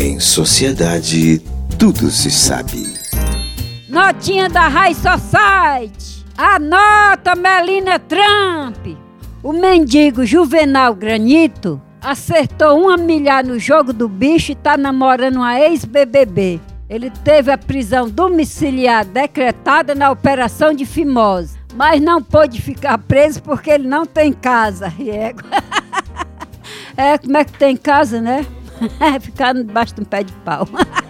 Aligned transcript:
Em 0.00 0.20
sociedade, 0.20 1.40
tudo 1.76 2.08
se 2.08 2.30
sabe. 2.30 2.94
Notinha 3.88 4.48
da 4.48 4.68
High 4.68 4.94
Society. 4.94 6.24
Anota, 6.36 7.34
Melina 7.34 7.98
Trump. 7.98 8.96
O 9.42 9.52
mendigo 9.52 10.24
Juvenal 10.24 10.94
Granito 10.94 11.82
acertou 12.00 12.80
uma 12.80 12.96
milhar 12.96 13.42
no 13.44 13.58
jogo 13.58 13.92
do 13.92 14.08
bicho 14.08 14.52
e 14.52 14.54
tá 14.54 14.76
namorando 14.76 15.38
uma 15.38 15.58
ex-BBB. 15.58 16.60
Ele 16.88 17.10
teve 17.10 17.50
a 17.50 17.58
prisão 17.58 18.08
domiciliar 18.08 19.04
decretada 19.04 19.96
na 19.96 20.12
operação 20.12 20.72
de 20.72 20.86
fimose, 20.86 21.58
mas 21.74 22.00
não 22.00 22.22
pôde 22.22 22.62
ficar 22.62 22.98
preso 22.98 23.42
porque 23.42 23.68
ele 23.68 23.88
não 23.88 24.06
tem 24.06 24.32
casa. 24.32 24.86
Riego. 24.86 25.40
É, 26.96 27.16
como 27.16 27.36
é 27.36 27.44
que 27.44 27.52
tem 27.52 27.76
casa, 27.76 28.20
né? 28.20 28.44
Ficar 29.20 29.54
debaixo 29.54 29.94
de 29.94 30.02
um 30.02 30.04
pé 30.04 30.24
de 30.24 30.32
pau. 30.44 30.66